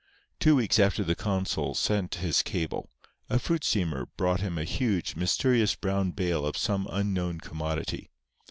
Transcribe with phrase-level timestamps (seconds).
[0.39, 2.89] Two weeks after the consul sent his cable,
[3.29, 8.09] a fruit steamer brought him a huge, mysterious brown bale of some unknown commodity.